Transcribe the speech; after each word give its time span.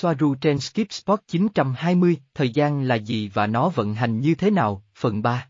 Soaru 0.00 0.34
trên 0.34 0.58
Skip 0.60 0.92
Spot 0.92 1.20
920, 1.26 2.16
thời 2.34 2.50
gian 2.50 2.82
là 2.82 2.94
gì 2.94 3.28
và 3.28 3.46
nó 3.46 3.68
vận 3.68 3.94
hành 3.94 4.20
như 4.20 4.34
thế 4.34 4.50
nào, 4.50 4.84
phần 4.94 5.22
3. 5.22 5.48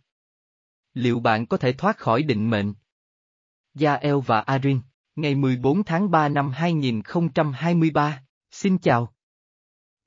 Liệu 0.95 1.21
bạn 1.21 1.47
có 1.47 1.57
thể 1.57 1.73
thoát 1.73 1.99
khỏi 1.99 2.23
định 2.23 2.51
mệnh? 2.51 2.75
Yael 3.81 4.15
và 4.27 4.41
Arin, 4.41 4.81
ngày 5.17 5.35
14 5.35 5.85
tháng 5.85 6.11
3 6.11 6.29
năm 6.29 6.51
2023, 6.51 8.23
xin 8.51 8.79
chào. 8.79 9.13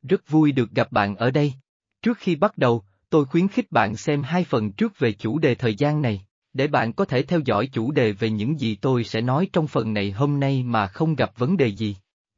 Rất 0.02 0.30
vui 0.30 0.52
được 0.52 0.72
gặp 0.72 0.92
bạn 0.92 1.16
ở 1.16 1.32
đây. 1.32 1.54
Trước 2.02 2.18
khi 2.18 2.36
bắt 2.36 2.58
đầu, 2.58 2.84
tôi 3.10 3.26
khuyến 3.26 3.48
khích 3.48 3.72
bạn 3.72 3.96
xem 3.96 4.24
hai 4.24 4.44
phần 4.44 4.72
trước 4.72 5.00
về 5.00 5.12
chủ 5.12 5.40
đề 5.40 5.56
thời 5.56 5.76
gian 5.76 6.02
này, 6.02 6.26
để 6.54 6.68
bạn 6.68 6.94
có 6.94 7.06
thể 7.06 7.24
theo 7.24 7.40
dõi 7.46 7.70
chủ 7.74 7.92
đề 7.92 8.12
về 8.12 8.30
những 8.30 8.60
gì 8.60 8.76
tôi 8.76 9.04
sẽ 9.04 9.22
nói 9.22 9.50
trong 9.54 9.68
phần 9.68 9.94
này 9.94 10.12
hôm 10.12 10.40
nay 10.40 10.64
mà 10.64 10.88
không 10.88 11.16
gặp 11.16 11.32
vấn 11.38 11.58
đề 11.58 11.68
gì. 11.68 11.96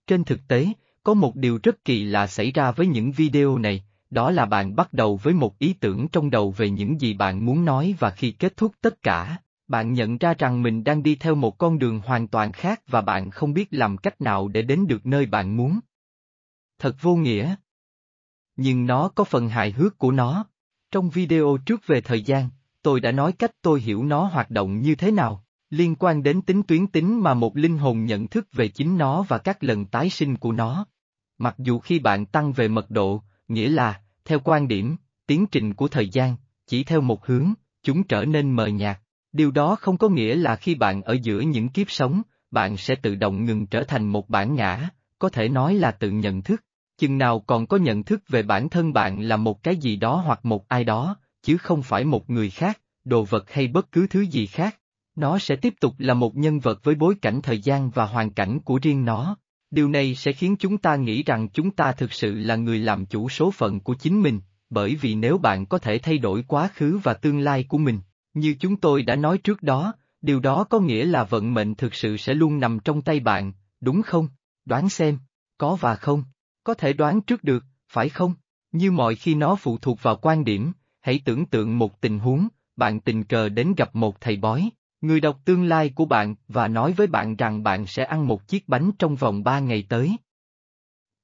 Trên 0.08 0.24
thực 0.24 0.40
tế, 0.48 0.68
có 1.06 1.14
một 1.14 1.36
điều 1.36 1.60
rất 1.64 1.86
kỳ 1.86 2.04
lạ 2.04 2.28
xảy 2.28 2.52
ra 2.52 2.72
với 2.72 2.88
những 2.88 3.12
video 3.12 3.58
này, 3.58 3.84
đó 4.10 4.32
là 4.32 4.46
bạn 4.46 4.76
bắt 4.76 4.94
đầu 4.94 5.20
với 5.24 5.34
một 5.34 5.60
ý 5.60 5.74
tưởng 5.74 6.08
trong 6.08 6.30
đầu 6.30 6.52
về 6.52 6.70
những 6.70 7.02
gì 7.02 7.14
bạn 7.14 7.46
muốn 7.46 7.66
nói 7.66 7.96
và 8.00 8.10
khi 8.10 8.32
kết 8.32 8.58
thúc 8.58 8.72
tất 8.82 9.02
cả, 9.02 9.38
bạn 9.68 9.94
nhận 9.94 10.18
ra 10.18 10.34
rằng 10.34 10.64
mình 10.64 10.84
đang 10.84 11.04
đi 11.04 11.16
theo 11.16 11.36
một 11.36 11.58
con 11.58 11.80
đường 11.80 12.02
hoàn 12.06 12.28
toàn 12.28 12.52
khác 12.52 12.82
và 12.88 13.02
bạn 13.02 13.32
không 13.32 13.54
biết 13.54 13.68
làm 13.72 13.98
cách 13.98 14.22
nào 14.22 14.48
để 14.48 14.62
đến 14.62 14.88
được 14.88 15.06
nơi 15.06 15.26
bạn 15.26 15.58
muốn. 15.58 15.80
Thật 16.80 16.96
vô 17.02 17.16
nghĩa. 17.16 17.56
Nhưng 18.56 18.86
nó 18.86 19.10
có 19.16 19.24
phần 19.24 19.50
hài 19.50 19.72
hước 19.72 19.98
của 19.98 20.12
nó. 20.12 20.46
Trong 20.92 21.10
video 21.10 21.58
trước 21.66 21.88
về 21.88 22.02
thời 22.02 22.22
gian, 22.22 22.50
tôi 22.82 23.00
đã 23.00 23.12
nói 23.12 23.32
cách 23.32 23.52
tôi 23.62 23.82
hiểu 23.82 24.04
nó 24.04 24.24
hoạt 24.24 24.52
động 24.52 24.82
như 24.82 24.96
thế 24.96 25.12
nào, 25.12 25.44
liên 25.70 25.96
quan 25.96 26.24
đến 26.24 26.42
tính 26.42 26.64
tuyến 26.64 26.88
tính 26.88 27.24
mà 27.24 27.34
một 27.34 27.58
linh 27.58 27.78
hồn 27.78 28.06
nhận 28.06 28.28
thức 28.28 28.48
về 28.54 28.68
chính 28.68 28.98
nó 28.98 29.22
và 29.22 29.38
các 29.38 29.64
lần 29.64 29.86
tái 29.86 30.10
sinh 30.10 30.38
của 30.38 30.52
nó. 30.52 30.86
Mặc 31.38 31.56
dù 31.58 31.80
khi 31.80 32.00
bạn 32.00 32.26
tăng 32.26 32.52
về 32.52 32.68
mật 32.68 32.92
độ, 32.92 33.22
nghĩa 33.48 33.70
là, 33.70 34.02
theo 34.26 34.40
quan 34.44 34.68
điểm, 34.68 34.96
tiến 35.28 35.46
trình 35.52 35.74
của 35.74 35.88
thời 35.88 36.10
gian, 36.10 36.36
chỉ 36.68 36.84
theo 36.84 37.02
một 37.02 37.26
hướng, 37.26 37.54
chúng 37.84 38.04
trở 38.04 38.26
nên 38.26 38.52
mờ 38.52 38.68
nhạt. 38.68 39.00
Điều 39.32 39.52
đó 39.52 39.76
không 39.76 39.98
có 39.98 40.10
nghĩa 40.10 40.36
là 40.36 40.56
khi 40.56 40.76
bạn 40.76 41.02
ở 41.02 41.14
giữa 41.14 41.40
những 41.40 41.70
kiếp 41.70 41.92
sống, 41.92 42.22
bạn 42.52 42.78
sẽ 42.78 42.96
tự 42.96 43.16
động 43.16 43.46
ngừng 43.46 43.68
trở 43.68 43.84
thành 43.84 44.08
một 44.08 44.30
bản 44.30 44.56
ngã, 44.56 44.90
có 45.20 45.30
thể 45.30 45.50
nói 45.50 45.76
là 45.76 45.92
tự 45.92 46.12
nhận 46.12 46.42
thức. 46.42 46.64
Chừng 46.98 47.18
nào 47.18 47.40
còn 47.40 47.68
có 47.68 47.78
nhận 47.78 48.04
thức 48.04 48.22
về 48.28 48.44
bản 48.44 48.70
thân 48.70 48.94
bạn 48.94 49.22
là 49.22 49.38
một 49.38 49.64
cái 49.64 49.76
gì 49.76 49.96
đó 49.96 50.16
hoặc 50.26 50.46
một 50.46 50.68
ai 50.68 50.84
đó, 50.84 51.16
chứ 51.44 51.58
không 51.58 51.84
phải 51.84 52.06
một 52.06 52.30
người 52.30 52.50
khác, 52.50 52.82
đồ 53.04 53.24
vật 53.24 53.52
hay 53.52 53.68
bất 53.68 53.92
cứ 53.92 54.08
thứ 54.08 54.22
gì 54.22 54.46
khác. 54.46 54.78
Nó 55.16 55.40
sẽ 55.40 55.56
tiếp 55.56 55.74
tục 55.82 55.94
là 55.98 56.14
một 56.14 56.36
nhân 56.36 56.60
vật 56.60 56.84
với 56.84 56.96
bối 56.96 57.16
cảnh 57.22 57.42
thời 57.42 57.60
gian 57.60 57.90
và 57.90 58.06
hoàn 58.06 58.30
cảnh 58.32 58.60
của 58.60 58.80
riêng 58.82 59.06
nó. 59.06 59.38
Điều 59.76 59.90
này 59.90 60.16
sẽ 60.16 60.32
khiến 60.32 60.56
chúng 60.60 60.78
ta 60.78 60.96
nghĩ 60.96 61.24
rằng 61.24 61.50
chúng 61.50 61.72
ta 61.72 61.92
thực 61.92 62.14
sự 62.14 62.36
là 62.36 62.56
người 62.56 62.80
làm 62.80 63.06
chủ 63.06 63.30
số 63.30 63.52
phận 63.52 63.80
của 63.80 63.94
chính 63.94 64.22
mình, 64.22 64.42
bởi 64.70 64.96
vì 64.96 65.16
nếu 65.16 65.38
bạn 65.38 65.66
có 65.66 65.78
thể 65.78 66.00
thay 66.00 66.18
đổi 66.18 66.44
quá 66.48 66.70
khứ 66.74 67.00
và 67.04 67.14
tương 67.14 67.40
lai 67.40 67.64
của 67.64 67.78
mình, 67.78 68.00
như 68.34 68.56
chúng 68.60 68.76
tôi 68.76 69.04
đã 69.04 69.16
nói 69.16 69.38
trước 69.38 69.64
đó, 69.64 69.94
điều 70.22 70.40
đó 70.40 70.64
có 70.64 70.80
nghĩa 70.80 71.06
là 71.06 71.24
vận 71.24 71.54
mệnh 71.54 71.76
thực 71.76 71.96
sự 71.96 72.18
sẽ 72.18 72.34
luôn 72.34 72.60
nằm 72.60 72.80
trong 72.80 73.02
tay 73.02 73.20
bạn, 73.20 73.54
đúng 73.82 74.02
không? 74.02 74.28
Đoán 74.66 74.90
xem, 74.90 75.18
có 75.58 75.76
và 75.76 75.96
không, 75.96 76.24
có 76.64 76.74
thể 76.74 76.94
đoán 76.94 77.22
trước 77.22 77.44
được, 77.44 77.64
phải 77.90 78.10
không? 78.10 78.34
Như 78.72 78.92
mọi 78.92 79.16
khi 79.16 79.36
nó 79.36 79.56
phụ 79.56 79.78
thuộc 79.78 80.04
vào 80.04 80.16
quan 80.22 80.44
điểm, 80.44 80.72
hãy 81.02 81.22
tưởng 81.26 81.46
tượng 81.46 81.78
một 81.78 82.02
tình 82.02 82.20
huống, 82.20 82.48
bạn 82.76 83.00
tình 83.00 83.24
cờ 83.24 83.50
đến 83.50 83.74
gặp 83.78 83.96
một 83.96 84.22
thầy 84.22 84.38
bói, 84.38 84.70
người 85.02 85.22
đọc 85.22 85.40
tương 85.46 85.64
lai 85.64 85.90
của 85.90 86.06
bạn 86.06 86.36
và 86.48 86.68
nói 86.68 86.94
với 86.94 87.08
bạn 87.08 87.36
rằng 87.36 87.64
bạn 87.64 87.88
sẽ 87.88 88.04
ăn 88.04 88.28
một 88.28 88.48
chiếc 88.48 88.70
bánh 88.70 88.92
trong 89.00 89.16
vòng 89.16 89.44
3 89.44 89.60
ngày 89.60 89.86
tới. 89.90 90.18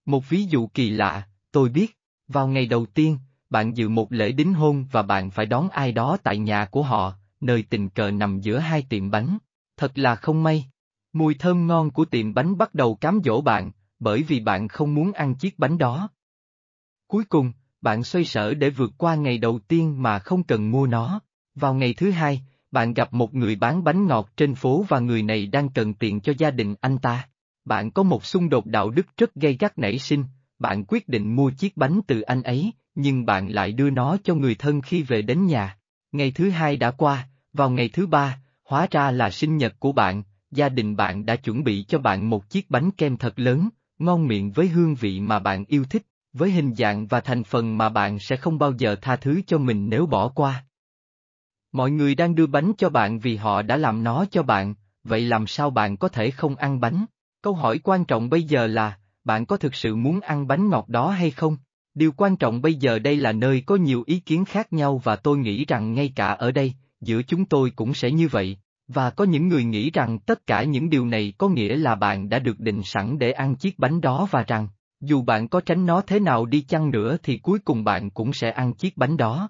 Một 0.05 0.29
ví 0.29 0.43
dụ 0.43 0.67
kỳ 0.67 0.89
lạ, 0.89 1.27
tôi 1.51 1.69
biết, 1.69 1.97
vào 2.27 2.47
ngày 2.47 2.65
đầu 2.65 2.85
tiên, 2.85 3.17
bạn 3.49 3.77
dự 3.77 3.89
một 3.89 4.11
lễ 4.11 4.31
đính 4.31 4.53
hôn 4.53 4.85
và 4.91 5.01
bạn 5.01 5.31
phải 5.31 5.45
đón 5.45 5.69
ai 5.69 5.91
đó 5.91 6.17
tại 6.23 6.37
nhà 6.37 6.65
của 6.65 6.83
họ, 6.83 7.13
nơi 7.41 7.63
tình 7.69 7.89
cờ 7.89 8.11
nằm 8.11 8.39
giữa 8.39 8.57
hai 8.57 8.85
tiệm 8.89 9.11
bánh. 9.11 9.37
Thật 9.77 9.97
là 9.97 10.15
không 10.15 10.43
may. 10.43 10.65
Mùi 11.13 11.33
thơm 11.33 11.67
ngon 11.67 11.91
của 11.91 12.05
tiệm 12.05 12.33
bánh 12.33 12.57
bắt 12.57 12.73
đầu 12.73 12.95
cám 12.95 13.21
dỗ 13.25 13.41
bạn, 13.41 13.71
bởi 13.99 14.23
vì 14.23 14.39
bạn 14.39 14.67
không 14.67 14.95
muốn 14.95 15.11
ăn 15.11 15.35
chiếc 15.35 15.59
bánh 15.59 15.77
đó. 15.77 16.09
Cuối 17.07 17.23
cùng, 17.23 17.51
bạn 17.81 18.03
xoay 18.03 18.25
sở 18.25 18.53
để 18.53 18.69
vượt 18.69 18.91
qua 18.97 19.15
ngày 19.15 19.37
đầu 19.37 19.59
tiên 19.59 20.03
mà 20.03 20.19
không 20.19 20.43
cần 20.43 20.71
mua 20.71 20.87
nó. 20.87 21.19
Vào 21.55 21.73
ngày 21.73 21.93
thứ 21.93 22.11
hai, 22.11 22.41
bạn 22.71 22.93
gặp 22.93 23.13
một 23.13 23.33
người 23.33 23.55
bán 23.55 23.83
bánh 23.83 24.07
ngọt 24.07 24.29
trên 24.37 24.55
phố 24.55 24.85
và 24.87 24.99
người 24.99 25.23
này 25.23 25.47
đang 25.47 25.69
cần 25.69 25.93
tiền 25.93 26.21
cho 26.21 26.33
gia 26.37 26.51
đình 26.51 26.75
anh 26.81 26.97
ta. 26.97 27.27
Bạn 27.65 27.91
có 27.91 28.03
một 28.03 28.25
xung 28.25 28.49
đột 28.49 28.65
đạo 28.65 28.89
đức 28.89 29.07
rất 29.17 29.35
gây 29.35 29.57
gắt 29.59 29.77
nảy 29.77 29.99
sinh, 29.99 30.23
bạn 30.59 30.85
quyết 30.87 31.07
định 31.09 31.35
mua 31.35 31.51
chiếc 31.51 31.77
bánh 31.77 31.99
từ 32.07 32.21
anh 32.21 32.43
ấy, 32.43 32.71
nhưng 32.95 33.25
bạn 33.25 33.47
lại 33.47 33.71
đưa 33.71 33.89
nó 33.89 34.17
cho 34.23 34.35
người 34.35 34.55
thân 34.55 34.81
khi 34.81 35.03
về 35.03 35.21
đến 35.21 35.45
nhà. 35.45 35.77
Ngày 36.11 36.31
thứ 36.31 36.49
hai 36.49 36.77
đã 36.77 36.91
qua, 36.91 37.27
vào 37.53 37.69
ngày 37.69 37.89
thứ 37.93 38.07
ba, 38.07 38.41
hóa 38.63 38.87
ra 38.91 39.11
là 39.11 39.29
sinh 39.29 39.57
nhật 39.57 39.79
của 39.79 39.91
bạn, 39.91 40.23
gia 40.51 40.69
đình 40.69 40.95
bạn 40.95 41.25
đã 41.25 41.35
chuẩn 41.35 41.63
bị 41.63 41.85
cho 41.87 41.99
bạn 41.99 42.29
một 42.29 42.49
chiếc 42.49 42.69
bánh 42.69 42.91
kem 42.91 43.17
thật 43.17 43.39
lớn, 43.39 43.69
ngon 43.99 44.27
miệng 44.27 44.51
với 44.51 44.67
hương 44.67 44.95
vị 44.95 45.19
mà 45.19 45.39
bạn 45.39 45.65
yêu 45.65 45.83
thích, 45.89 46.03
với 46.33 46.51
hình 46.51 46.75
dạng 46.75 47.07
và 47.07 47.21
thành 47.21 47.43
phần 47.43 47.77
mà 47.77 47.89
bạn 47.89 48.19
sẽ 48.19 48.35
không 48.35 48.59
bao 48.59 48.73
giờ 48.77 48.95
tha 49.01 49.15
thứ 49.15 49.41
cho 49.47 49.57
mình 49.57 49.89
nếu 49.89 50.05
bỏ 50.05 50.27
qua. 50.27 50.65
Mọi 51.71 51.91
người 51.91 52.15
đang 52.15 52.35
đưa 52.35 52.47
bánh 52.47 52.71
cho 52.77 52.89
bạn 52.89 53.19
vì 53.19 53.35
họ 53.35 53.61
đã 53.61 53.77
làm 53.77 54.03
nó 54.03 54.25
cho 54.31 54.43
bạn, 54.43 54.73
vậy 55.03 55.21
làm 55.21 55.47
sao 55.47 55.69
bạn 55.69 55.97
có 55.97 56.07
thể 56.07 56.31
không 56.31 56.55
ăn 56.55 56.79
bánh? 56.79 57.05
Câu 57.41 57.53
hỏi 57.53 57.79
quan 57.83 58.05
trọng 58.05 58.29
bây 58.29 58.43
giờ 58.43 58.67
là, 58.67 58.97
bạn 59.23 59.45
có 59.45 59.57
thực 59.57 59.75
sự 59.75 59.95
muốn 59.95 60.19
ăn 60.19 60.47
bánh 60.47 60.69
ngọt 60.69 60.89
đó 60.89 61.09
hay 61.09 61.31
không? 61.31 61.57
Điều 61.93 62.11
quan 62.11 62.35
trọng 62.35 62.61
bây 62.61 62.73
giờ 62.73 62.99
đây 62.99 63.15
là 63.17 63.31
nơi 63.31 63.63
có 63.65 63.75
nhiều 63.75 64.03
ý 64.07 64.19
kiến 64.19 64.45
khác 64.45 64.73
nhau 64.73 65.01
và 65.03 65.15
tôi 65.15 65.37
nghĩ 65.37 65.65
rằng 65.65 65.93
ngay 65.93 66.13
cả 66.15 66.27
ở 66.27 66.51
đây, 66.51 66.73
giữa 67.01 67.21
chúng 67.21 67.45
tôi 67.45 67.71
cũng 67.75 67.93
sẽ 67.93 68.11
như 68.11 68.27
vậy, 68.27 68.57
và 68.87 69.09
có 69.09 69.23
những 69.23 69.47
người 69.47 69.63
nghĩ 69.63 69.91
rằng 69.91 70.19
tất 70.19 70.47
cả 70.47 70.63
những 70.63 70.89
điều 70.89 71.05
này 71.05 71.33
có 71.37 71.49
nghĩa 71.49 71.75
là 71.75 71.95
bạn 71.95 72.29
đã 72.29 72.39
được 72.39 72.59
định 72.59 72.83
sẵn 72.83 73.19
để 73.19 73.31
ăn 73.31 73.55
chiếc 73.55 73.79
bánh 73.79 74.01
đó 74.01 74.27
và 74.31 74.43
rằng, 74.47 74.67
dù 75.01 75.21
bạn 75.21 75.47
có 75.47 75.61
tránh 75.61 75.85
nó 75.85 76.01
thế 76.01 76.19
nào 76.19 76.45
đi 76.45 76.61
chăng 76.61 76.91
nữa 76.91 77.17
thì 77.23 77.37
cuối 77.37 77.59
cùng 77.59 77.83
bạn 77.83 78.09
cũng 78.09 78.33
sẽ 78.33 78.51
ăn 78.51 78.73
chiếc 78.73 78.97
bánh 78.97 79.17
đó. 79.17 79.49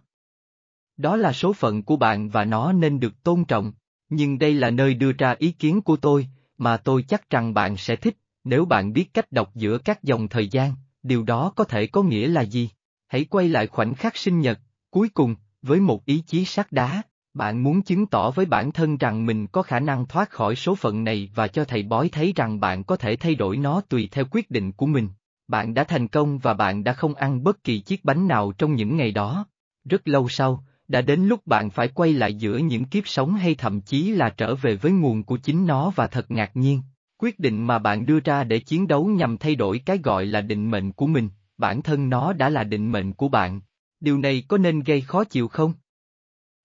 Đó 1.01 1.15
là 1.15 1.33
số 1.33 1.53
phận 1.53 1.83
của 1.83 1.95
bạn 1.95 2.29
và 2.29 2.45
nó 2.45 2.71
nên 2.71 2.99
được 2.99 3.23
tôn 3.23 3.45
trọng, 3.45 3.71
nhưng 4.09 4.39
đây 4.39 4.53
là 4.53 4.69
nơi 4.69 4.93
đưa 4.93 5.11
ra 5.11 5.35
ý 5.39 5.51
kiến 5.51 5.81
của 5.81 5.95
tôi, 5.95 6.27
mà 6.57 6.77
tôi 6.77 7.03
chắc 7.03 7.29
rằng 7.29 7.53
bạn 7.53 7.77
sẽ 7.77 7.95
thích, 7.95 8.17
nếu 8.43 8.65
bạn 8.65 8.93
biết 8.93 9.13
cách 9.13 9.31
đọc 9.31 9.51
giữa 9.55 9.77
các 9.77 10.03
dòng 10.03 10.27
thời 10.27 10.47
gian, 10.47 10.73
điều 11.03 11.23
đó 11.23 11.53
có 11.55 11.63
thể 11.63 11.87
có 11.87 12.03
nghĩa 12.03 12.27
là 12.27 12.41
gì? 12.41 12.69
Hãy 13.07 13.25
quay 13.25 13.49
lại 13.49 13.67
khoảnh 13.67 13.93
khắc 13.93 14.17
sinh 14.17 14.39
nhật, 14.39 14.59
cuối 14.91 15.09
cùng, 15.09 15.35
với 15.61 15.79
một 15.79 16.05
ý 16.05 16.23
chí 16.27 16.45
sắt 16.45 16.71
đá, 16.71 17.01
bạn 17.33 17.63
muốn 17.63 17.81
chứng 17.81 18.05
tỏ 18.05 18.31
với 18.31 18.45
bản 18.45 18.71
thân 18.71 18.97
rằng 18.97 19.25
mình 19.25 19.47
có 19.47 19.61
khả 19.61 19.79
năng 19.79 20.05
thoát 20.05 20.29
khỏi 20.29 20.55
số 20.55 20.75
phận 20.75 21.03
này 21.03 21.29
và 21.35 21.47
cho 21.47 21.65
thầy 21.65 21.83
bói 21.83 22.09
thấy 22.09 22.33
rằng 22.35 22.59
bạn 22.59 22.83
có 22.83 22.95
thể 22.95 23.15
thay 23.15 23.35
đổi 23.35 23.57
nó 23.57 23.81
tùy 23.81 24.09
theo 24.11 24.25
quyết 24.31 24.51
định 24.51 24.71
của 24.71 24.85
mình. 24.85 25.09
Bạn 25.47 25.73
đã 25.73 25.83
thành 25.83 26.07
công 26.07 26.39
và 26.39 26.53
bạn 26.53 26.83
đã 26.83 26.93
không 26.93 27.15
ăn 27.15 27.43
bất 27.43 27.63
kỳ 27.63 27.79
chiếc 27.79 28.05
bánh 28.05 28.27
nào 28.27 28.51
trong 28.57 28.75
những 28.75 28.97
ngày 28.97 29.11
đó. 29.11 29.45
Rất 29.85 30.07
lâu 30.07 30.29
sau, 30.29 30.65
đã 30.91 31.01
đến 31.01 31.21
lúc 31.21 31.47
bạn 31.47 31.69
phải 31.69 31.87
quay 31.87 32.13
lại 32.13 32.33
giữa 32.33 32.57
những 32.57 32.85
kiếp 32.85 33.07
sống 33.07 33.33
hay 33.33 33.55
thậm 33.55 33.81
chí 33.81 34.11
là 34.11 34.29
trở 34.29 34.55
về 34.55 34.75
với 34.75 34.91
nguồn 34.91 35.23
của 35.23 35.37
chính 35.37 35.67
nó 35.67 35.89
và 35.95 36.07
thật 36.07 36.31
ngạc 36.31 36.51
nhiên. 36.53 36.81
Quyết 37.17 37.39
định 37.39 37.67
mà 37.67 37.79
bạn 37.79 38.05
đưa 38.05 38.19
ra 38.19 38.43
để 38.43 38.59
chiến 38.59 38.87
đấu 38.87 39.05
nhằm 39.05 39.37
thay 39.37 39.55
đổi 39.55 39.81
cái 39.85 39.97
gọi 39.97 40.25
là 40.25 40.41
định 40.41 40.71
mệnh 40.71 40.91
của 40.91 41.07
mình, 41.07 41.29
bản 41.57 41.81
thân 41.81 42.09
nó 42.09 42.33
đã 42.33 42.49
là 42.49 42.63
định 42.63 42.91
mệnh 42.91 43.13
của 43.13 43.27
bạn. 43.27 43.61
Điều 43.99 44.17
này 44.17 44.43
có 44.47 44.57
nên 44.57 44.79
gây 44.79 45.01
khó 45.01 45.23
chịu 45.23 45.47
không? 45.47 45.73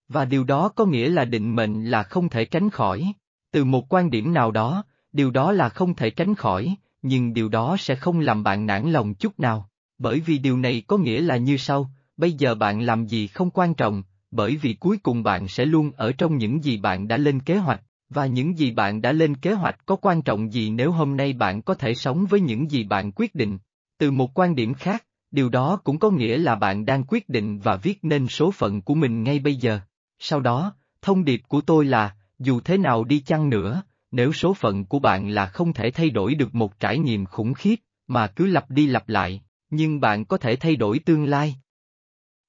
Và 0.08 0.24
điều 0.24 0.44
đó 0.44 0.68
có 0.68 0.84
nghĩa 0.84 1.08
là 1.08 1.24
định 1.24 1.56
mệnh 1.56 1.84
là 1.84 2.02
không 2.02 2.28
thể 2.28 2.44
tránh 2.44 2.70
khỏi. 2.70 3.12
Từ 3.52 3.64
một 3.64 3.92
quan 3.92 4.10
điểm 4.10 4.34
nào 4.34 4.50
đó, 4.50 4.84
điều 5.12 5.30
đó 5.30 5.52
là 5.52 5.68
không 5.68 5.94
thể 5.94 6.10
tránh 6.10 6.34
khỏi, 6.34 6.76
nhưng 7.02 7.34
điều 7.34 7.48
đó 7.48 7.76
sẽ 7.78 7.94
không 7.94 8.20
làm 8.20 8.42
bạn 8.42 8.66
nản 8.66 8.92
lòng 8.92 9.14
chút 9.14 9.40
nào. 9.40 9.68
Bởi 9.98 10.20
vì 10.20 10.38
điều 10.38 10.56
này 10.56 10.82
có 10.86 10.98
nghĩa 10.98 11.20
là 11.20 11.36
như 11.36 11.56
sau, 11.56 11.90
bây 12.16 12.32
giờ 12.32 12.54
bạn 12.54 12.82
làm 12.82 13.06
gì 13.06 13.26
không 13.26 13.50
quan 13.50 13.74
trọng, 13.74 14.02
bởi 14.30 14.56
vì 14.56 14.74
cuối 14.74 14.98
cùng 15.02 15.22
bạn 15.22 15.48
sẽ 15.48 15.64
luôn 15.64 15.92
ở 15.96 16.12
trong 16.12 16.36
những 16.36 16.64
gì 16.64 16.78
bạn 16.78 17.08
đã 17.08 17.16
lên 17.16 17.40
kế 17.40 17.56
hoạch, 17.56 17.82
và 18.08 18.26
những 18.26 18.58
gì 18.58 18.70
bạn 18.70 19.02
đã 19.02 19.12
lên 19.12 19.36
kế 19.36 19.52
hoạch 19.52 19.86
có 19.86 19.96
quan 19.96 20.22
trọng 20.22 20.52
gì 20.52 20.70
nếu 20.70 20.92
hôm 20.92 21.16
nay 21.16 21.32
bạn 21.32 21.62
có 21.62 21.74
thể 21.74 21.94
sống 21.94 22.26
với 22.26 22.40
những 22.40 22.70
gì 22.70 22.84
bạn 22.84 23.12
quyết 23.12 23.34
định. 23.34 23.58
Từ 23.98 24.10
một 24.10 24.38
quan 24.38 24.54
điểm 24.54 24.74
khác, 24.74 25.04
điều 25.30 25.48
đó 25.48 25.80
cũng 25.84 25.98
có 25.98 26.10
nghĩa 26.10 26.38
là 26.38 26.54
bạn 26.54 26.84
đang 26.84 27.04
quyết 27.04 27.28
định 27.28 27.58
và 27.58 27.76
viết 27.76 27.98
nên 28.02 28.28
số 28.28 28.50
phận 28.50 28.82
của 28.82 28.94
mình 28.94 29.22
ngay 29.22 29.38
bây 29.38 29.56
giờ. 29.56 29.80
Sau 30.18 30.40
đó, 30.40 30.74
thông 31.02 31.24
điệp 31.24 31.42
của 31.48 31.60
tôi 31.60 31.84
là, 31.84 32.14
dù 32.38 32.60
thế 32.60 32.78
nào 32.78 33.04
đi 33.04 33.20
chăng 33.20 33.50
nữa, 33.50 33.82
nếu 34.10 34.32
số 34.32 34.54
phận 34.54 34.84
của 34.84 34.98
bạn 34.98 35.28
là 35.28 35.46
không 35.46 35.72
thể 35.72 35.90
thay 35.90 36.10
đổi 36.10 36.34
được 36.34 36.54
một 36.54 36.80
trải 36.80 36.98
nghiệm 36.98 37.26
khủng 37.26 37.54
khiếp, 37.54 37.76
mà 38.06 38.26
cứ 38.26 38.46
lặp 38.46 38.70
đi 38.70 38.86
lặp 38.86 39.08
lại, 39.08 39.40
nhưng 39.70 40.00
bạn 40.00 40.24
có 40.24 40.38
thể 40.38 40.56
thay 40.56 40.76
đổi 40.76 40.98
tương 40.98 41.24
lai. 41.24 41.56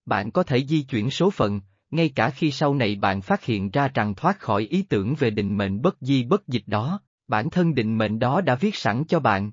Bạn 0.08 0.32
có 0.32 0.44
thể 0.44 0.66
di 0.66 0.82
chuyển 0.82 1.10
số 1.10 1.30
phận, 1.30 1.62
ngay 1.92 2.10
cả 2.10 2.30
khi 2.30 2.52
sau 2.52 2.74
này 2.74 2.96
bạn 2.96 3.22
phát 3.22 3.44
hiện 3.44 3.72
ra 3.72 3.88
rằng 3.94 4.16
thoát 4.16 4.40
khỏi 4.40 4.62
ý 4.62 4.82
tưởng 4.82 5.16
về 5.16 5.30
định 5.30 5.58
mệnh 5.58 5.82
bất 5.82 5.98
di 6.02 6.24
bất 6.24 6.48
dịch 6.48 6.64
đó, 6.68 7.02
bản 7.28 7.50
thân 7.50 7.76
định 7.76 7.98
mệnh 7.98 8.20
đó 8.20 8.42
đã 8.42 8.56
viết 8.56 8.76
sẵn 8.76 9.04
cho 9.04 9.20
bạn. 9.20 9.52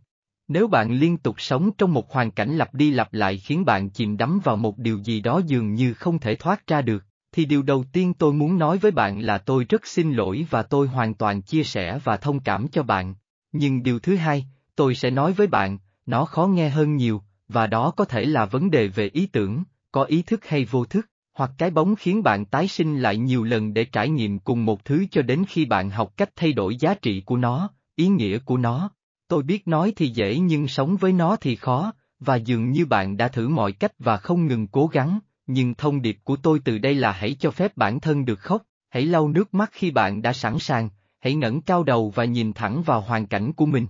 Nếu 0.48 0.68
bạn 0.68 0.92
liên 0.92 1.16
tục 1.16 1.40
sống 1.40 1.70
trong 1.78 1.92
một 1.92 2.12
hoàn 2.12 2.30
cảnh 2.30 2.56
lặp 2.56 2.74
đi 2.74 2.90
lặp 2.90 3.12
lại 3.12 3.38
khiến 3.38 3.64
bạn 3.64 3.90
chìm 3.90 4.16
đắm 4.16 4.40
vào 4.44 4.56
một 4.56 4.78
điều 4.78 4.98
gì 4.98 5.20
đó 5.20 5.40
dường 5.46 5.74
như 5.74 5.94
không 5.94 6.18
thể 6.18 6.34
thoát 6.34 6.66
ra 6.66 6.82
được, 6.82 7.04
thì 7.32 7.44
điều 7.44 7.62
đầu 7.62 7.84
tiên 7.92 8.14
tôi 8.14 8.32
muốn 8.32 8.58
nói 8.58 8.78
với 8.78 8.90
bạn 8.90 9.20
là 9.20 9.38
tôi 9.38 9.66
rất 9.68 9.86
xin 9.86 10.12
lỗi 10.12 10.46
và 10.50 10.62
tôi 10.62 10.86
hoàn 10.86 11.14
toàn 11.14 11.42
chia 11.42 11.64
sẻ 11.64 11.98
và 12.04 12.16
thông 12.16 12.40
cảm 12.40 12.68
cho 12.68 12.82
bạn. 12.82 13.14
Nhưng 13.52 13.82
điều 13.82 13.98
thứ 13.98 14.16
hai, 14.16 14.46
tôi 14.76 14.94
sẽ 14.94 15.10
nói 15.10 15.32
với 15.32 15.46
bạn, 15.46 15.78
nó 16.06 16.24
khó 16.24 16.46
nghe 16.46 16.68
hơn 16.68 16.96
nhiều, 16.96 17.22
và 17.48 17.66
đó 17.66 17.90
có 17.90 18.04
thể 18.04 18.24
là 18.24 18.46
vấn 18.46 18.70
đề 18.70 18.88
về 18.88 19.10
ý 19.12 19.26
tưởng, 19.26 19.64
có 19.94 20.04
ý 20.04 20.22
thức 20.22 20.46
hay 20.46 20.64
vô 20.64 20.84
thức, 20.84 21.10
hoặc 21.32 21.50
cái 21.58 21.70
bóng 21.70 21.96
khiến 21.96 22.22
bạn 22.22 22.44
tái 22.44 22.68
sinh 22.68 22.98
lại 22.98 23.16
nhiều 23.16 23.44
lần 23.44 23.74
để 23.74 23.84
trải 23.84 24.08
nghiệm 24.08 24.38
cùng 24.38 24.64
một 24.64 24.84
thứ 24.84 25.06
cho 25.10 25.22
đến 25.22 25.44
khi 25.48 25.64
bạn 25.64 25.90
học 25.90 26.12
cách 26.16 26.30
thay 26.36 26.52
đổi 26.52 26.76
giá 26.76 26.94
trị 26.94 27.20
của 27.20 27.36
nó, 27.36 27.70
ý 27.96 28.08
nghĩa 28.08 28.38
của 28.38 28.56
nó. 28.56 28.90
Tôi 29.28 29.42
biết 29.42 29.68
nói 29.68 29.92
thì 29.96 30.08
dễ 30.08 30.38
nhưng 30.38 30.68
sống 30.68 30.96
với 30.96 31.12
nó 31.12 31.36
thì 31.36 31.56
khó, 31.56 31.92
và 32.18 32.36
dường 32.36 32.70
như 32.70 32.86
bạn 32.86 33.16
đã 33.16 33.28
thử 33.28 33.48
mọi 33.48 33.72
cách 33.72 33.92
và 33.98 34.16
không 34.16 34.46
ngừng 34.46 34.66
cố 34.66 34.86
gắng, 34.86 35.18
nhưng 35.46 35.74
thông 35.74 36.02
điệp 36.02 36.18
của 36.24 36.36
tôi 36.36 36.60
từ 36.64 36.78
đây 36.78 36.94
là 36.94 37.12
hãy 37.12 37.36
cho 37.40 37.50
phép 37.50 37.76
bản 37.76 38.00
thân 38.00 38.24
được 38.24 38.40
khóc, 38.40 38.62
hãy 38.88 39.02
lau 39.02 39.28
nước 39.28 39.54
mắt 39.54 39.70
khi 39.72 39.90
bạn 39.90 40.22
đã 40.22 40.32
sẵn 40.32 40.58
sàng, 40.58 40.88
hãy 41.20 41.34
ngẩng 41.34 41.60
cao 41.60 41.82
đầu 41.82 42.12
và 42.14 42.24
nhìn 42.24 42.52
thẳng 42.52 42.82
vào 42.82 43.00
hoàn 43.00 43.26
cảnh 43.26 43.52
của 43.52 43.66
mình. 43.66 43.86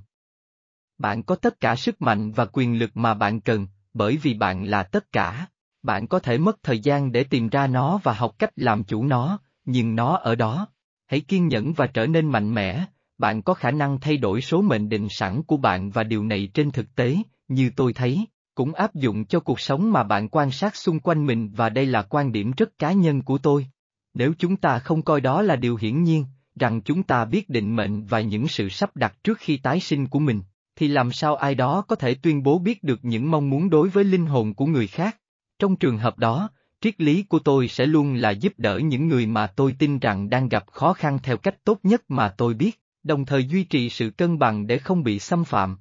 Bạn 0.98 1.22
có 1.22 1.36
tất 1.36 1.60
cả 1.60 1.76
sức 1.76 2.02
mạnh 2.02 2.32
và 2.32 2.46
quyền 2.52 2.78
lực 2.78 2.96
mà 2.96 3.14
bạn 3.14 3.40
cần, 3.40 3.66
bởi 3.94 4.16
vì 4.16 4.34
bạn 4.34 4.64
là 4.64 4.82
tất 4.82 5.12
cả. 5.12 5.46
Bạn 5.84 6.06
có 6.06 6.18
thể 6.18 6.38
mất 6.38 6.62
thời 6.62 6.78
gian 6.78 7.12
để 7.12 7.24
tìm 7.24 7.48
ra 7.48 7.66
nó 7.66 8.00
và 8.02 8.12
học 8.12 8.34
cách 8.38 8.50
làm 8.56 8.84
chủ 8.84 9.04
nó, 9.04 9.38
nhưng 9.64 9.94
nó 9.94 10.16
ở 10.16 10.34
đó. 10.34 10.66
Hãy 11.06 11.20
kiên 11.20 11.48
nhẫn 11.48 11.72
và 11.72 11.86
trở 11.86 12.06
nên 12.06 12.30
mạnh 12.30 12.54
mẽ, 12.54 12.84
bạn 13.18 13.42
có 13.42 13.54
khả 13.54 13.70
năng 13.70 14.00
thay 14.00 14.16
đổi 14.16 14.40
số 14.40 14.62
mệnh 14.62 14.88
định 14.88 15.08
sẵn 15.10 15.42
của 15.42 15.56
bạn 15.56 15.90
và 15.90 16.02
điều 16.02 16.24
này 16.24 16.48
trên 16.54 16.70
thực 16.70 16.94
tế, 16.94 17.16
như 17.48 17.70
tôi 17.76 17.92
thấy, 17.92 18.26
cũng 18.54 18.74
áp 18.74 18.94
dụng 18.94 19.24
cho 19.24 19.40
cuộc 19.40 19.60
sống 19.60 19.92
mà 19.92 20.02
bạn 20.02 20.28
quan 20.28 20.50
sát 20.50 20.76
xung 20.76 21.00
quanh 21.00 21.26
mình 21.26 21.50
và 21.56 21.68
đây 21.68 21.86
là 21.86 22.02
quan 22.02 22.32
điểm 22.32 22.52
rất 22.56 22.78
cá 22.78 22.92
nhân 22.92 23.22
của 23.22 23.38
tôi. 23.38 23.66
Nếu 24.14 24.32
chúng 24.38 24.56
ta 24.56 24.78
không 24.78 25.02
coi 25.02 25.20
đó 25.20 25.42
là 25.42 25.56
điều 25.56 25.76
hiển 25.76 26.02
nhiên, 26.02 26.24
rằng 26.56 26.80
chúng 26.80 27.02
ta 27.02 27.24
biết 27.24 27.48
định 27.48 27.76
mệnh 27.76 28.04
và 28.06 28.20
những 28.20 28.48
sự 28.48 28.68
sắp 28.68 28.96
đặt 28.96 29.24
trước 29.24 29.38
khi 29.38 29.56
tái 29.56 29.80
sinh 29.80 30.06
của 30.06 30.18
mình, 30.18 30.42
thì 30.76 30.88
làm 30.88 31.12
sao 31.12 31.36
ai 31.36 31.54
đó 31.54 31.80
có 31.88 31.96
thể 31.96 32.14
tuyên 32.14 32.42
bố 32.42 32.58
biết 32.58 32.82
được 32.82 33.04
những 33.04 33.30
mong 33.30 33.50
muốn 33.50 33.70
đối 33.70 33.88
với 33.88 34.04
linh 34.04 34.26
hồn 34.26 34.54
của 34.54 34.66
người 34.66 34.86
khác? 34.86 35.16
Trong 35.64 35.76
trường 35.76 35.98
hợp 35.98 36.18
đó, 36.18 36.48
triết 36.80 37.00
lý 37.00 37.22
của 37.22 37.38
tôi 37.38 37.68
sẽ 37.68 37.86
luôn 37.86 38.14
là 38.14 38.30
giúp 38.30 38.52
đỡ 38.56 38.78
những 38.78 39.08
người 39.08 39.26
mà 39.26 39.46
tôi 39.46 39.76
tin 39.78 39.98
rằng 39.98 40.30
đang 40.30 40.48
gặp 40.48 40.64
khó 40.72 40.92
khăn 40.92 41.18
theo 41.22 41.36
cách 41.36 41.64
tốt 41.64 41.78
nhất 41.82 42.02
mà 42.08 42.28
tôi 42.28 42.54
biết, 42.54 42.82
đồng 43.02 43.24
thời 43.24 43.44
duy 43.44 43.64
trì 43.64 43.90
sự 43.90 44.10
cân 44.10 44.38
bằng 44.38 44.66
để 44.66 44.78
không 44.78 45.02
bị 45.02 45.18
xâm 45.18 45.44
phạm. 45.44 45.78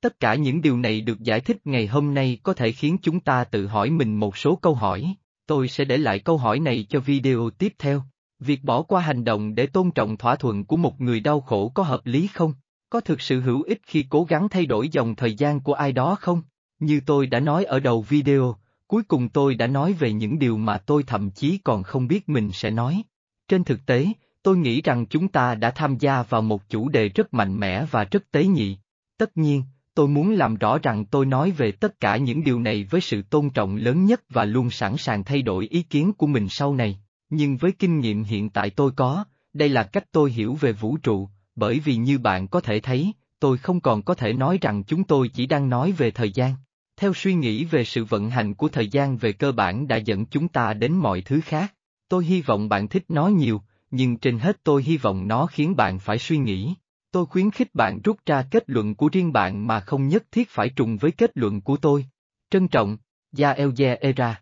Tất 0.00 0.20
cả 0.20 0.34
những 0.34 0.62
điều 0.62 0.78
này 0.78 1.00
được 1.00 1.20
giải 1.20 1.40
thích 1.40 1.66
ngày 1.66 1.86
hôm 1.86 2.14
nay 2.14 2.38
có 2.42 2.54
thể 2.54 2.72
khiến 2.72 2.96
chúng 3.02 3.20
ta 3.20 3.44
tự 3.44 3.66
hỏi 3.66 3.90
mình 3.90 4.20
một 4.20 4.36
số 4.36 4.56
câu 4.56 4.74
hỏi, 4.74 5.14
tôi 5.46 5.68
sẽ 5.68 5.84
để 5.84 5.96
lại 5.96 6.18
câu 6.18 6.38
hỏi 6.38 6.60
này 6.60 6.86
cho 6.88 7.00
video 7.00 7.50
tiếp 7.50 7.74
theo. 7.78 8.02
Việc 8.38 8.64
bỏ 8.64 8.82
qua 8.82 9.00
hành 9.00 9.24
động 9.24 9.54
để 9.54 9.66
tôn 9.66 9.90
trọng 9.90 10.16
thỏa 10.16 10.36
thuận 10.36 10.64
của 10.64 10.76
một 10.76 11.00
người 11.00 11.20
đau 11.20 11.40
khổ 11.40 11.72
có 11.74 11.82
hợp 11.82 12.00
lý 12.06 12.26
không? 12.26 12.54
Có 12.90 13.00
thực 13.00 13.20
sự 13.20 13.40
hữu 13.40 13.62
ích 13.62 13.80
khi 13.86 14.04
cố 14.08 14.24
gắng 14.24 14.48
thay 14.48 14.66
đổi 14.66 14.88
dòng 14.88 15.14
thời 15.14 15.34
gian 15.34 15.60
của 15.60 15.74
ai 15.74 15.92
đó 15.92 16.16
không? 16.20 16.42
Như 16.78 17.00
tôi 17.06 17.26
đã 17.26 17.40
nói 17.40 17.64
ở 17.64 17.80
đầu 17.80 18.02
video, 18.02 18.56
cuối 18.94 19.02
cùng 19.02 19.28
tôi 19.28 19.54
đã 19.54 19.66
nói 19.66 19.92
về 19.92 20.12
những 20.12 20.38
điều 20.38 20.56
mà 20.56 20.78
tôi 20.78 21.02
thậm 21.02 21.30
chí 21.30 21.58
còn 21.64 21.82
không 21.82 22.08
biết 22.08 22.28
mình 22.28 22.50
sẽ 22.52 22.70
nói. 22.70 23.02
Trên 23.48 23.64
thực 23.64 23.86
tế, 23.86 24.06
tôi 24.42 24.56
nghĩ 24.56 24.82
rằng 24.82 25.06
chúng 25.06 25.28
ta 25.28 25.54
đã 25.54 25.70
tham 25.70 25.98
gia 25.98 26.22
vào 26.22 26.42
một 26.42 26.68
chủ 26.68 26.88
đề 26.88 27.08
rất 27.08 27.34
mạnh 27.34 27.60
mẽ 27.60 27.84
và 27.90 28.04
rất 28.04 28.30
tế 28.30 28.46
nhị. 28.46 28.78
Tất 29.18 29.36
nhiên, 29.36 29.62
tôi 29.94 30.08
muốn 30.08 30.30
làm 30.32 30.56
rõ 30.56 30.78
rằng 30.78 31.04
tôi 31.04 31.26
nói 31.26 31.50
về 31.50 31.72
tất 31.72 32.00
cả 32.00 32.16
những 32.16 32.44
điều 32.44 32.60
này 32.60 32.84
với 32.90 33.00
sự 33.00 33.22
tôn 33.22 33.50
trọng 33.50 33.76
lớn 33.76 34.04
nhất 34.04 34.22
và 34.28 34.44
luôn 34.44 34.70
sẵn 34.70 34.96
sàng 34.96 35.24
thay 35.24 35.42
đổi 35.42 35.66
ý 35.66 35.82
kiến 35.82 36.12
của 36.12 36.26
mình 36.26 36.48
sau 36.48 36.74
này. 36.74 36.98
Nhưng 37.30 37.56
với 37.56 37.72
kinh 37.72 38.00
nghiệm 38.00 38.24
hiện 38.24 38.50
tại 38.50 38.70
tôi 38.70 38.90
có, 38.96 39.24
đây 39.52 39.68
là 39.68 39.82
cách 39.82 40.04
tôi 40.12 40.30
hiểu 40.30 40.54
về 40.54 40.72
vũ 40.72 40.96
trụ, 40.96 41.28
bởi 41.56 41.78
vì 41.78 41.96
như 41.96 42.18
bạn 42.18 42.48
có 42.48 42.60
thể 42.60 42.80
thấy, 42.80 43.12
tôi 43.40 43.58
không 43.58 43.80
còn 43.80 44.02
có 44.02 44.14
thể 44.14 44.32
nói 44.32 44.58
rằng 44.60 44.84
chúng 44.84 45.04
tôi 45.04 45.28
chỉ 45.28 45.46
đang 45.46 45.68
nói 45.68 45.92
về 45.92 46.10
thời 46.10 46.32
gian. 46.32 46.54
Theo 46.96 47.14
suy 47.14 47.34
nghĩ 47.34 47.64
về 47.64 47.84
sự 47.84 48.04
vận 48.04 48.30
hành 48.30 48.54
của 48.54 48.68
thời 48.68 48.88
gian 48.88 49.16
về 49.16 49.32
cơ 49.32 49.52
bản 49.52 49.88
đã 49.88 49.96
dẫn 49.96 50.26
chúng 50.26 50.48
ta 50.48 50.74
đến 50.74 50.92
mọi 50.92 51.22
thứ 51.22 51.40
khác. 51.40 51.74
Tôi 52.08 52.24
hy 52.24 52.40
vọng 52.40 52.68
bạn 52.68 52.88
thích 52.88 53.04
nó 53.08 53.28
nhiều, 53.28 53.62
nhưng 53.90 54.16
trên 54.16 54.38
hết 54.38 54.60
tôi 54.64 54.82
hy 54.82 54.96
vọng 54.96 55.28
nó 55.28 55.46
khiến 55.46 55.76
bạn 55.76 55.98
phải 55.98 56.18
suy 56.18 56.38
nghĩ. 56.38 56.74
Tôi 57.10 57.26
khuyến 57.26 57.50
khích 57.50 57.74
bạn 57.74 58.00
rút 58.04 58.16
ra 58.26 58.44
kết 58.50 58.64
luận 58.66 58.94
của 58.94 59.08
riêng 59.12 59.32
bạn 59.32 59.66
mà 59.66 59.80
không 59.80 60.08
nhất 60.08 60.24
thiết 60.32 60.50
phải 60.50 60.68
trùng 60.68 60.96
với 60.96 61.10
kết 61.10 61.30
luận 61.34 61.60
của 61.60 61.76
tôi. 61.76 62.06
Trân 62.50 62.68
trọng, 62.68 62.96
Gia 63.32 63.54
Elze 63.54 63.96
Era 64.00 64.40